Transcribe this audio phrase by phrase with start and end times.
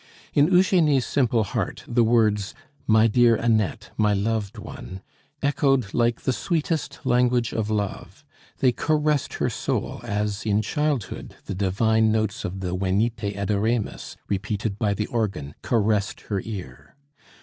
[0.33, 2.55] In Eugenie's simple heart the words,
[2.87, 5.03] "My dear Annette, my loved one,"
[5.43, 8.25] echoed like the sweetest language of love;
[8.61, 14.79] they caressed her soul as, in childhood, the divine notes of the Venite adoremus, repeated
[14.79, 16.95] by the organ, caressed her ear.